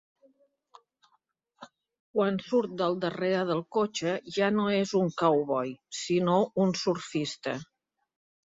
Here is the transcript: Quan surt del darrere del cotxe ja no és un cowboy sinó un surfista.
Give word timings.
Quan 2.15 2.39
surt 2.47 2.73
del 2.81 2.97
darrere 3.05 3.43
del 3.51 3.61
cotxe 3.77 4.15
ja 4.39 4.49
no 4.57 4.65
és 4.79 4.95
un 5.03 5.15
cowboy 5.23 5.75
sinó 6.01 6.39
un 6.67 6.75
surfista. 6.87 7.59